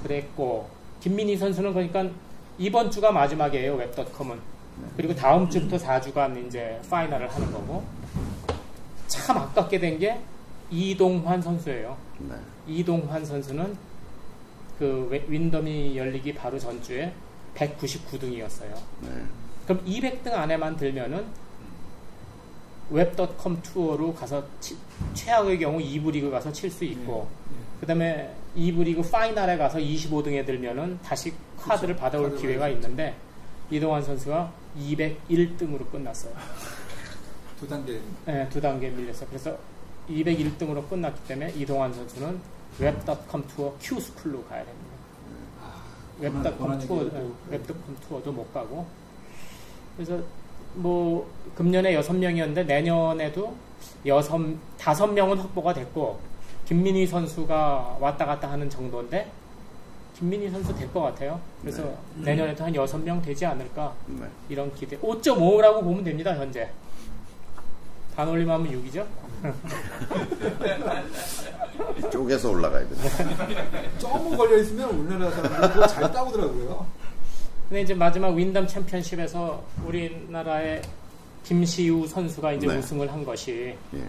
그랬고 0.02 0.68
김민휘 1.00 1.36
선수는 1.36 1.72
그러니까 1.72 2.06
이번 2.58 2.90
주가 2.90 3.10
마지막이에요. 3.10 3.74
Web.com은. 3.74 4.38
그리고 4.96 5.14
다음 5.14 5.48
주부터 5.50 5.76
4주간 5.76 6.46
이제 6.46 6.80
final을 6.88 7.28
하는 7.30 7.52
거고 7.52 7.84
참 9.08 9.36
아깝게 9.38 9.78
된 9.78 9.98
게 9.98 10.18
이동환 10.70 11.42
선수예요. 11.42 11.96
네. 12.20 12.34
이동환 12.68 13.24
선수는 13.24 13.76
그 14.78 15.08
웨- 15.10 15.24
Wyndham이 15.26 15.96
열리기 15.98 16.34
바로 16.34 16.56
전주에 16.58 17.12
199등이었어요. 17.56 18.72
네. 19.02 19.08
그럼 19.66 19.84
200등 19.84 20.32
안에만 20.32 20.76
들면은 20.76 21.26
Web.com 22.90 23.60
투어로 23.62 24.14
가서 24.14 24.44
치- 24.60 24.76
최악의 25.14 25.58
경우 25.58 25.78
2부 25.78 26.10
리그 26.12 26.30
가서 26.30 26.50
칠 26.52 26.70
수 26.70 26.84
있고 26.84 27.28
그 27.80 27.86
다음에 27.86 28.34
2부 28.56 28.82
리그 28.84 29.02
final에 29.08 29.56
가서 29.56 29.78
25등에 29.78 30.44
들면은 30.44 30.98
다시 31.02 31.32
카드를 31.58 31.96
받아올 31.96 32.24
카드를 32.30 32.40
기회가 32.40 32.68
수 32.68 32.74
있는데 32.74 33.14
이동환 33.70 34.02
선수가 34.02 34.52
201등으로 34.78 35.88
끝났어요. 35.90 36.32
두 37.60 37.68
단계. 37.68 38.00
네, 38.26 38.48
두 38.48 38.60
단계 38.60 38.88
밀렸어요. 38.90 39.28
그래서 39.28 39.56
201등으로 40.08 40.88
끝났기 40.88 41.22
때문에 41.28 41.52
이동환 41.56 41.92
선수는 41.94 42.40
Web.com 42.78 43.46
투어 43.48 43.76
Q-School로 43.80 44.42
가야 44.44 44.64
됩니다. 44.64 44.90
Web.com 46.18 46.58
권한- 46.58 46.78
투어, 46.80 47.08
Web.com 47.48 47.96
투어도 48.06 48.32
못 48.32 48.52
가고. 48.52 48.86
그래서 49.96 50.20
뭐 50.74 51.30
금년에 51.56 51.94
여섯 51.94 52.12
명이었는데 52.14 52.64
내년에도 52.64 53.54
여섯 54.06 54.38
다섯 54.78 55.06
명은 55.08 55.38
확보가 55.38 55.72
됐고 55.74 56.18
김민휘 56.66 57.06
선수가 57.06 57.96
왔다 58.00 58.24
갔다 58.26 58.50
하는 58.50 58.70
정도인데 58.70 59.30
김민휘 60.18 60.50
선수 60.50 60.74
될 60.76 60.90
것 60.92 61.00
같아요. 61.00 61.40
그래서 61.62 61.82
내년에도 62.16 62.62
한 62.64 62.74
여섯 62.74 62.98
명 62.98 63.20
되지 63.22 63.46
않을까 63.46 63.94
네. 64.06 64.26
이런 64.50 64.72
기대. 64.74 64.98
5.5라고 64.98 65.82
보면 65.82 66.04
됩니다 66.04 66.34
현재. 66.36 66.70
반올림하면 68.16 68.70
6이죠. 68.70 69.06
쪼개서 72.10 72.50
올라가야 72.50 72.86
돼. 72.86 72.94
조금 73.98 74.36
걸려 74.36 74.58
있으면 74.58 74.90
우리나라 74.90 75.30
사람들 75.30 75.70
그거 75.70 75.86
잘 75.86 76.12
따오더라고요. 76.12 76.86
근데 77.70 77.82
이제 77.82 77.94
마지막 77.94 78.34
윈덤 78.34 78.66
챔피언십에서 78.66 79.62
우리나라의 79.86 80.82
김시우 81.44 82.04
선수가 82.04 82.54
이제 82.54 82.66
네. 82.66 82.76
우승을 82.76 83.10
한 83.12 83.24
것이 83.24 83.76
예. 83.94 84.08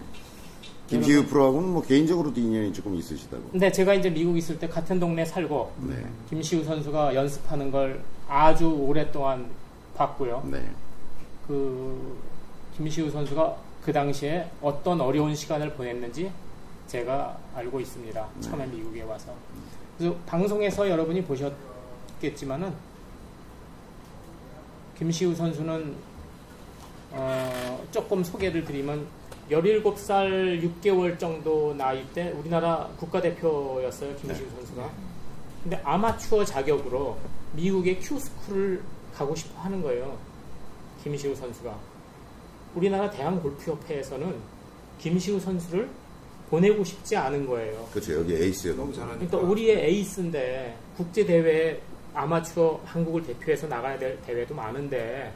김시우 0.88 1.24
프로하고는 1.26 1.68
뭐 1.68 1.80
개인적으로도 1.80 2.40
인연이 2.40 2.72
조금 2.72 2.96
있으시다고. 2.96 3.50
근데 3.52 3.70
제가 3.70 3.94
이제 3.94 4.10
미국 4.10 4.36
있을 4.36 4.58
때 4.58 4.66
같은 4.68 4.98
동네 4.98 5.24
살고 5.24 5.74
네. 5.88 6.04
김시우 6.28 6.64
선수가 6.64 7.14
연습하는 7.14 7.70
걸 7.70 8.02
아주 8.28 8.66
오랫동안 8.68 9.48
봤고요. 9.94 10.44
네. 10.50 10.68
그 11.46 12.20
김시우 12.76 13.12
선수가 13.12 13.56
그 13.84 13.92
당시에 13.92 14.50
어떤 14.60 15.00
어려운 15.00 15.36
시간을 15.36 15.74
보냈는지 15.74 16.32
제가 16.88 17.38
알고 17.54 17.78
있습니다. 17.78 18.28
처음에 18.40 18.66
미국에 18.66 19.02
와서. 19.02 19.32
그래서 19.96 20.16
방송에서 20.26 20.90
여러분이 20.90 21.22
보셨겠지만은 21.22 22.91
김시우 24.98 25.34
선수는 25.34 25.94
어, 27.12 27.84
조금 27.90 28.24
소개를 28.24 28.64
드리면 28.64 29.06
17살 29.50 30.62
6개월 30.82 31.18
정도 31.18 31.74
나이 31.74 32.06
때 32.14 32.30
우리나라 32.30 32.88
국가대표였어요. 32.96 34.16
김시우 34.16 34.48
선수가. 34.56 34.90
근데 35.62 35.80
아마추어 35.84 36.44
자격으로 36.44 37.18
미국의 37.54 38.00
Q-School을 38.00 38.82
가고 39.14 39.34
싶어 39.34 39.60
하는 39.60 39.82
거예요. 39.82 40.16
김시우 41.02 41.34
선수가. 41.34 41.74
우리나라 42.74 43.10
대한골프협회에서는 43.10 44.34
김시우 44.98 45.38
선수를 45.38 45.88
보내고 46.48 46.84
싶지 46.84 47.16
않은 47.16 47.46
거예요. 47.46 47.86
그렇죠. 47.92 48.14
여기 48.20 48.34
에이스였 48.34 48.76
너무 48.76 48.92
잘하니까. 48.94 49.26
그러니까 49.26 49.50
우리의 49.50 49.86
에이스인데 49.86 50.76
국제 50.96 51.24
대회 51.24 51.80
아마추어 52.14 52.80
한국을 52.84 53.22
대표해서 53.22 53.66
나가야 53.66 53.98
될 53.98 54.20
대회도 54.22 54.54
많은데 54.54 55.32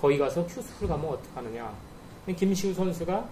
거기 0.00 0.16
가서 0.18 0.46
Q-School 0.46 0.88
가면 0.88 1.10
어떡하느냐. 1.10 1.72
김시우 2.36 2.72
선수가 2.72 3.28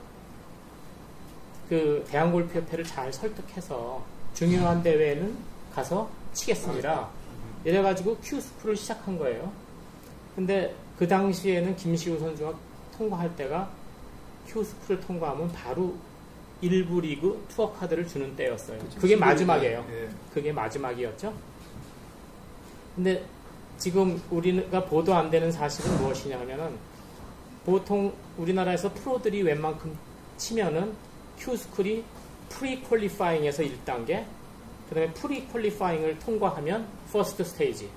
그 1.69 2.05
대한골프협회를 2.09 2.85
잘 2.85 3.13
설득해서 3.13 4.03
중요한 4.35 4.83
대회는 4.83 5.37
가서 5.75 6.11
치겠습니다. 6.33 7.09
이래가지고 7.65 8.17
Q-School을 8.19 8.77
시작한 8.77 9.19
거예요. 9.19 9.53
근데 10.35 10.75
그 10.99 11.07
당시에는 11.07 11.77
김시우 11.77 12.19
선수가 12.19 12.55
통과할 12.97 13.35
때가 13.37 13.71
Q-School을 14.49 15.01
통과하면 15.03 15.53
바로 15.53 15.95
일부 16.61 17.01
리그 17.01 17.45
투어 17.49 17.73
카드를 17.73 18.07
주는 18.07 18.35
때였어요. 18.35 18.79
그게 19.01 19.15
마지막이에요. 19.17 19.87
예. 19.91 20.09
그게 20.35 20.53
마지막이었죠. 20.53 21.33
근데 22.99 23.25
지금 23.79 24.21
우리가 24.29 24.85
보도 24.87 25.15
안 25.15 25.31
되는 25.31 25.53
사실은 25.53 25.97
무엇이냐면은 25.99 26.77
보통 27.65 28.13
우리나라에서 28.37 28.93
프로들이 28.93 29.43
웬만큼 29.43 29.97
치면은 30.37 30.93
Q-School이 31.39 32.03
pre-qualifying에서 32.49 33.63
1단계, 33.63 34.25
그 34.89 34.97
다음에 34.97 35.13
pre-qualifying을 35.13 36.19
통과하면 36.19 36.89
first 37.13 37.45
stage, 37.45 37.89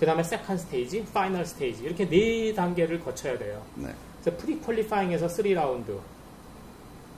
그 0.00 0.06
다음에 0.06 0.24
second 0.24 0.58
stage, 0.58 1.04
final 1.14 1.46
stage 1.46 1.84
이렇게 1.84 2.08
네 2.08 2.52
단계를 2.52 2.98
거쳐야 2.98 3.38
돼요. 3.38 3.62
네. 3.76 3.94
그래서 4.20 4.36
pre-qualifying에서 4.38 5.28
3라운드 5.28 6.00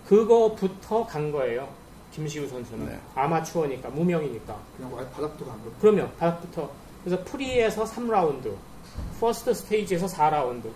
그거부터 0.07 1.07
간 1.07 1.33
거예요. 1.33 1.73
김시우 2.13 2.47
선수는 2.47 2.85
네. 2.85 3.01
아마추어니까 3.15 3.89
무명이니까 3.89 4.61
그냥 4.77 4.93
와 4.93 4.99
바닥부터 5.07 5.47
간 5.47 5.55
겁니다. 5.55 5.79
그러면 5.81 6.13
바닥부터 6.19 6.84
그래서 7.05 7.23
pre에서 7.25 7.85
3라운드 7.85 8.55
first 9.21 9.55
stage에서 9.55 10.07
4라운드 10.07 10.71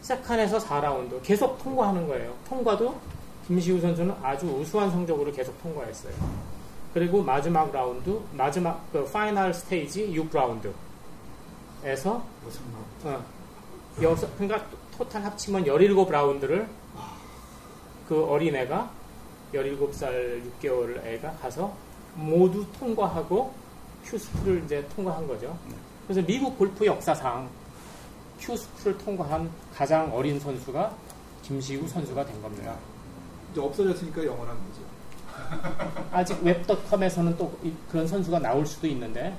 second에서 0.00 0.58
4라운드 0.58 1.22
계속 1.22 1.62
통과하는 1.62 2.06
거예요. 2.08 2.34
통과도 2.48 2.98
김시우 3.46 3.80
선수는 3.80 4.14
아주 4.22 4.46
우수한 4.46 4.90
성적으로 4.90 5.32
계속 5.32 5.60
통과했어요. 5.62 6.12
그리고 6.94 7.22
마지막 7.22 7.72
라운드 7.72 8.20
마지막 8.32 8.84
그 8.92 9.04
final 9.04 9.54
stage 9.54 10.12
6라운드에서 10.14 10.72
여섯 11.84 12.62
라운드. 12.72 13.08
어, 13.08 13.24
여섯, 14.02 14.36
그러니까 14.36 14.66
total 14.96 15.24
합치면 15.24 15.64
17라운드를 15.64 16.66
그 18.08 18.24
어린애가 18.24 18.90
17살 19.54 20.42
6개월 20.60 21.04
애가 21.04 21.32
가서 21.36 21.74
모두 22.14 22.66
통과하고 22.78 23.61
Q-School을 24.04 24.62
이제 24.64 24.86
통과한 24.94 25.26
거죠. 25.26 25.56
그래서 26.06 26.26
미국 26.26 26.58
골프 26.58 26.84
역사상 26.86 27.48
Q-School을 28.40 28.98
통과한 28.98 29.50
가장 29.74 30.12
어린 30.14 30.38
선수가 30.38 30.94
김시우 31.42 31.86
선수가 31.88 32.24
된 32.26 32.42
겁니다. 32.42 32.74
이제 33.52 33.60
없어졌으니까 33.60 34.24
영원한 34.24 34.56
거죠. 34.56 34.82
아직 36.12 36.42
Web.com에서는 36.42 37.36
또 37.36 37.56
이- 37.62 37.72
그런 37.90 38.06
선수가 38.06 38.38
나올 38.40 38.66
수도 38.66 38.86
있는데 38.88 39.36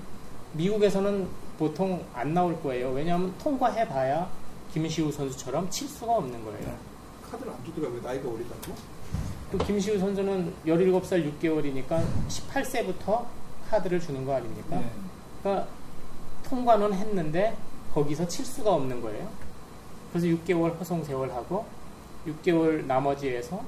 미국에서는 0.54 1.28
보통 1.58 2.04
안 2.14 2.34
나올 2.34 2.60
거예요. 2.62 2.92
왜냐하면 2.92 3.34
통과해봐야 3.38 4.28
김시우 4.74 5.12
선수처럼 5.12 5.70
칠 5.70 5.88
수가 5.88 6.14
없는 6.14 6.44
거예요. 6.46 6.76
카드를 7.32 7.52
안 7.52 7.64
주더라고요. 7.66 8.02
나이가 8.02 8.30
어리다고. 8.30 8.74
그 9.52 9.58
김시우 9.60 10.00
선수는 10.00 10.52
17살 10.66 11.32
6개월이니까 11.40 12.04
18세부터 12.28 13.26
카드를 13.70 14.00
주는 14.00 14.26
거 14.26 14.36
아닙니까? 14.36 14.78
네. 14.78 14.92
그러니까 15.42 15.68
통과는 16.44 16.94
했는데 16.94 17.56
거기서 17.94 18.28
칠 18.28 18.46
수가 18.46 18.74
없는 18.74 19.02
거예요. 19.02 19.30
그래서 20.12 20.28
6개월 20.28 20.78
허송 20.80 21.04
세월하고 21.04 21.66
6개월 22.28 22.86
나머지에서 22.86 23.64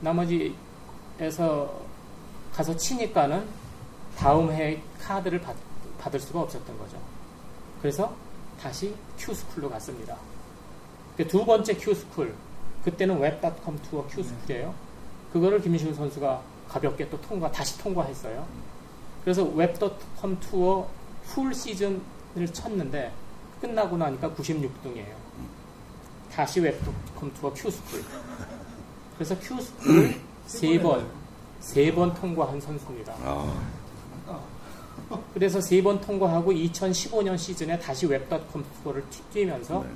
나머지에서 0.00 1.82
가서 2.52 2.76
치니까는 2.76 3.46
다음 4.16 4.50
해 4.52 4.82
카드를 5.00 5.40
받, 5.40 5.56
받을 5.98 6.20
수가 6.20 6.40
없었던 6.40 6.78
거죠. 6.78 6.98
그래서 7.80 8.14
다시 8.60 8.94
Q-School로 9.18 9.70
갔습니다. 9.70 10.16
그두 11.16 11.44
번째 11.44 11.74
Q-School 11.74 12.34
그때는 12.84 13.18
Web.com 13.20 13.78
투어 13.82 14.06
Q-School이에요. 14.08 14.74
그거를 15.32 15.60
김시우 15.60 15.94
선수가 15.94 16.42
가볍게 16.72 17.08
또 17.10 17.20
통과 17.20 17.50
다시 17.52 17.76
통과했어요. 17.78 18.46
그래서 19.24 19.44
Web.com 19.44 20.38
투어 20.40 20.88
full 21.26 21.54
시즌을 21.54 22.00
쳤는데 22.52 23.12
끝나고 23.60 23.96
나니까 23.96 24.30
96등이에요. 24.30 25.14
다시 26.32 26.60
Web.com 26.60 27.30
투어 27.34 27.52
Q-School. 27.52 28.02
그래서 29.16 29.38
Q-School을 29.38 30.20
세 30.46 30.80
번, 30.80 31.06
세 31.60 31.92
번 31.94 32.12
통과한 32.14 32.58
선수입니다. 32.60 33.14
아, 34.30 34.40
그래서 35.34 35.60
세 35.60 35.82
번 35.82 36.00
통과하고 36.00 36.52
2015년 36.52 37.36
시즌에 37.36 37.78
다시 37.78 38.06
Web.com 38.06 38.64
투어를 38.82 39.04
뛰- 39.10 39.22
뛰면서 39.32 39.82
네. 39.84 39.90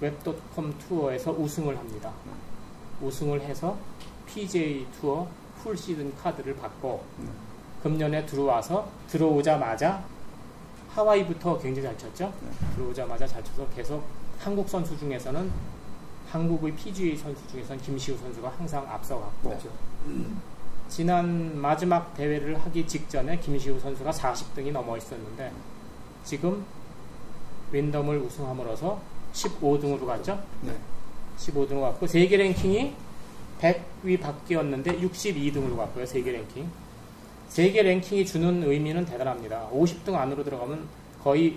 Web.com 0.00 0.74
투어에서 0.78 1.30
우승을 1.32 1.76
합니다. 1.78 2.10
우승을 3.00 3.40
해서 3.42 3.76
PGA 4.26 4.86
투어 5.00 5.26
full 5.62 5.76
시즌 5.76 6.14
카드를 6.16 6.56
받고 6.56 7.04
금년에 7.82 8.26
들어와서 8.26 8.88
들어오자마자 9.08 10.02
하와이부터 10.90 11.58
굉장히 11.58 11.88
잘 11.88 11.98
쳤죠. 11.98 12.32
들어오자마자 12.74 13.26
잘 13.26 13.42
쳐서 13.44 13.66
계속 13.74 14.02
한국 14.38 14.68
선수 14.68 14.98
중에서는 14.98 15.50
한국의 16.30 16.74
PGA 16.74 17.16
선수 17.16 17.46
중에서는 17.48 17.80
김시우 17.82 18.16
선수가 18.18 18.48
항상 18.58 18.86
앞서갔고 18.88 19.48
그렇죠. 19.48 19.70
지난 20.88 21.58
마지막 21.58 22.14
대회를 22.14 22.58
하기 22.58 22.86
직전에 22.86 23.38
김시우 23.38 23.78
선수가 23.78 24.10
40등이 24.10 24.72
넘어 24.72 24.96
있었는데 24.96 25.52
지금 26.24 26.64
윈덤을 27.72 28.18
우승함으로써 28.18 29.00
15등으로 29.32 30.06
갔죠. 30.06 30.42
네. 30.62 30.74
15등으로 31.38 31.82
갔고 31.82 32.06
세계 32.06 32.36
랭킹이 32.36 32.94
100위 33.60 34.20
밖이었는데 34.20 34.98
62등으로 35.00 35.76
갔고요. 35.76 36.06
세계 36.06 36.32
랭킹. 36.32 36.68
세계 37.48 37.82
랭킹이 37.82 38.26
주는 38.26 38.62
의미는 38.62 39.04
대단합니다. 39.04 39.68
50등 39.72 40.14
안으로 40.14 40.44
들어가면 40.44 40.86
거의 41.22 41.56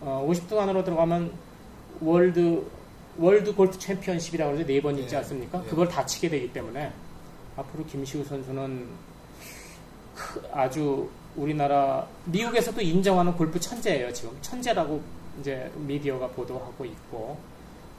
어, 0.00 0.26
50등 0.28 0.56
안으로 0.58 0.82
들어가면 0.84 1.32
월드 2.00 2.64
월드 3.18 3.54
골프 3.54 3.78
챔피언십이라고 3.78 4.54
해서 4.54 4.64
네번 4.66 4.98
있지 4.98 5.14
예. 5.14 5.18
않습니까? 5.18 5.62
예. 5.64 5.68
그걸 5.68 5.88
다 5.88 6.06
치게 6.06 6.28
되기 6.30 6.50
때문에 6.52 6.90
앞으로 7.56 7.84
김시우 7.84 8.24
선수는 8.24 8.86
크- 10.14 10.42
아주 10.52 11.10
우리나라 11.36 12.06
미국에서도 12.24 12.80
인정하는 12.80 13.34
골프 13.34 13.60
천재예요. 13.60 14.12
지금 14.12 14.36
천재라고 14.40 15.02
이제 15.40 15.70
미디어가 15.76 16.28
보도하고 16.28 16.84
있고 16.84 17.36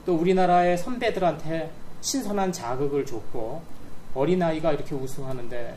또 0.04 0.14
우리나라의 0.16 0.76
선배들한테 0.78 1.70
신선한 2.02 2.52
자극을 2.52 3.06
줬고 3.06 3.62
어린아이가 4.14 4.72
이렇게 4.72 4.94
우승하는데 4.94 5.76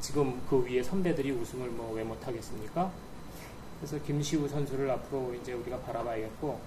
지금 0.00 0.40
그 0.48 0.64
위에 0.64 0.82
선배들이 0.82 1.32
우승을 1.32 1.68
뭐 1.70 1.96
왜 1.96 2.04
못하겠습니까? 2.04 2.92
그래서 3.80 3.98
김시우 4.04 4.46
선수를 4.48 4.90
앞으로 4.90 5.34
이제 5.34 5.52
우리가 5.54 5.78
바라봐야겠고 5.80 6.60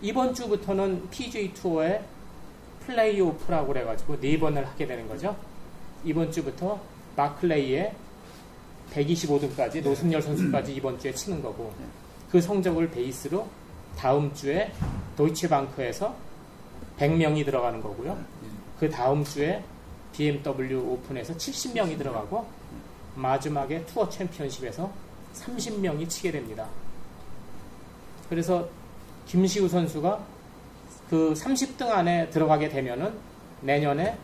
이번 0.00 0.32
주부터는 0.32 1.10
PGA 1.10 1.52
투어의 1.52 2.02
플레이오프라고 2.86 3.68
그래가지고 3.68 4.20
네 4.20 4.38
번을 4.38 4.66
하게 4.66 4.86
되는 4.86 5.06
거죠. 5.08 5.36
이번 6.04 6.30
주부터 6.30 6.80
마클레이의 7.16 7.92
125등까지 8.92 9.82
노승열 9.82 10.22
선수까지 10.22 10.74
이번 10.74 10.98
주에 10.98 11.12
치는 11.12 11.42
거고 11.42 11.74
그 12.30 12.40
성적을 12.40 12.90
베이스로 12.90 13.46
다음 13.96 14.32
주에 14.32 14.72
도이치방크에서 15.16 16.14
100명이 16.98 17.44
들어가는 17.44 17.80
거고요. 17.82 18.18
그 18.78 18.90
다음 18.90 19.24
주에 19.24 19.62
BMW 20.12 20.76
오픈에서 20.78 21.34
70명이 21.34 21.96
들어가고 21.98 22.46
마지막에 23.14 23.84
투어 23.86 24.08
챔피언십에서 24.08 24.90
30명이 25.34 26.08
치게 26.08 26.30
됩니다. 26.32 26.66
그래서 28.28 28.68
김시우 29.26 29.68
선수가 29.68 30.18
그 31.10 31.34
30등 31.34 31.88
안에 31.90 32.30
들어가게 32.30 32.68
되면은 32.68 33.14
내년에 33.62 34.16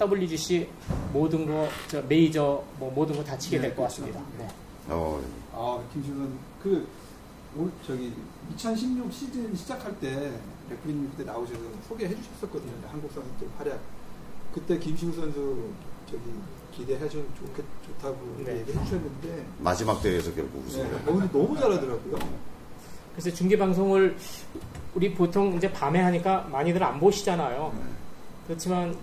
WGC 0.00 0.68
모든 1.12 1.46
거, 1.46 1.68
저 1.88 2.00
메이저 2.02 2.62
뭐 2.78 2.92
모든 2.94 3.16
거 3.16 3.24
다 3.24 3.36
치게 3.36 3.56
네, 3.56 3.62
될것 3.62 3.76
그렇죠. 3.88 4.02
같습니다. 4.12 4.20
네. 4.38 4.48
어, 4.88 5.20
아, 5.52 5.80
김시훈 5.92 6.38
그 6.62 6.86
올, 7.56 7.70
저기 7.86 8.12
2016 8.54 9.12
시즌 9.12 9.54
시작할 9.56 9.98
때 9.98 10.30
레프리님 10.70 11.10
그때 11.10 11.24
나오셔서 11.24 11.60
소개해 11.88 12.14
주셨었거든요. 12.14 12.72
한국 12.88 13.10
선수들 13.12 13.48
활약. 13.58 13.78
그때 14.54 14.78
김시우 14.78 15.12
선수 15.12 15.70
저기 16.10 16.22
기대해 16.72 17.08
좀 17.08 17.26
좋겠 17.38 17.64
좋다고 17.86 18.36
네. 18.44 18.60
얘기해 18.60 18.84
주셨는데 18.84 19.46
마지막 19.58 20.00
대회에서 20.02 20.32
결국 20.34 20.60
네, 20.62 20.66
우승을. 20.68 20.94
어, 20.94 21.04
근데 21.04 21.32
너무 21.32 21.58
잘하더라고요. 21.58 22.18
그래서 23.12 23.30
중계 23.36 23.58
방송을 23.58 24.16
우리 24.94 25.12
보통 25.14 25.54
이제 25.56 25.70
밤에 25.72 26.00
하니까 26.00 26.42
많이들 26.50 26.82
안 26.82 26.98
보시잖아요. 27.00 27.72
네. 27.74 27.82
그렇지만 28.46 28.96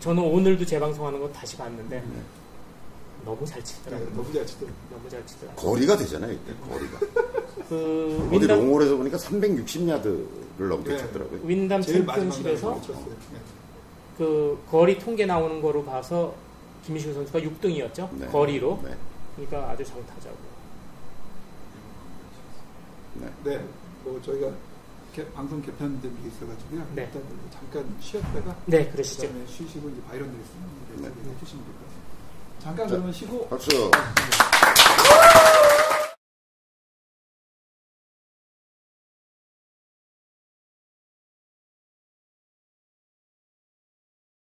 저는 0.00 0.22
오늘도 0.22 0.64
재방송하는 0.64 1.20
거 1.20 1.28
다시 1.32 1.56
봤는데 1.56 2.02
너무 3.24 3.44
잘 3.44 3.58
네, 3.62 3.64
치더라고요. 3.64 4.10
너무 4.14 4.32
잘 4.32 4.46
치더라고요. 4.46 4.76
너무 4.90 5.10
잘 5.10 5.26
치더라고요. 5.26 5.56
거리가 5.70 5.96
되잖아요, 5.96 6.32
이때 6.32 6.54
거리가. 6.68 6.98
그 7.68 8.26
어디 8.28 8.40
윈담, 8.40 8.58
롱홀에서 8.60 8.96
보니까 8.96 9.16
360야드를 9.18 10.68
넘게 10.68 10.90
네. 10.92 10.98
쳤더라고요. 10.98 11.40
윈담 11.44 11.82
제일 11.82 12.04
마지막 12.04 12.32
챔피언십에서. 12.32 12.80
네. 13.32 13.38
그 14.16 14.58
거리 14.70 14.98
통계 14.98 15.26
나오는 15.26 15.60
거로 15.62 15.84
봐서 15.84 16.34
김시우 16.84 17.12
선수가 17.14 17.38
6등이었죠. 17.40 18.08
네. 18.12 18.26
거리로. 18.26 18.80
네. 18.84 18.94
그러니까 19.36 19.70
아주 19.70 19.84
장타자고. 19.84 20.36
네. 23.14 23.28
네, 23.44 23.64
뭐 24.04 24.20
저희가 24.22 24.48
개- 25.14 25.28
방송 25.32 25.60
개편된 25.62 26.00
게 26.02 26.28
있어가지고요. 26.28 26.86
네. 26.94 27.02
일단 27.02 27.22
뭐 27.28 27.36
잠깐 27.52 27.96
쉬었다가 28.00 28.56
네, 28.66 28.88
그러시죠. 28.90 29.22
그다음에 29.26 29.46
쉬시고 29.46 29.88
이제 29.90 30.00
바이런 30.08 30.28
릴슨 30.28 31.02
네. 31.02 31.08
얘기해 31.08 31.36
주시면 31.40 31.64
될 31.64 31.74
것 31.74 31.80
같아요. 31.82 31.98
잠깐 32.60 32.88
자, 32.88 32.94
그러면 32.94 33.12
쉬고 33.12 33.48
박수. 33.48 33.90
아, 33.94 34.14
네. 34.14 35.17